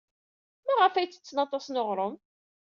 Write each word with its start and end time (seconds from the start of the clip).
Maɣef 0.65 0.93
ay 0.95 1.07
ttetten 1.07 1.37
aṭas 1.45 1.65
n 1.69 1.79
uɣrum? 1.81 2.15